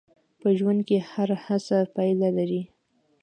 [0.39, 2.63] په ژوند کې هره هڅه پایله لري.